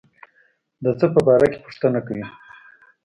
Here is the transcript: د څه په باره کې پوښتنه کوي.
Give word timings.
د 0.83 0.85
څه 0.99 1.05
په 1.13 1.19
باره 1.27 1.47
کې 1.51 1.59
پوښتنه 1.65 1.99
کوي. 2.07 2.25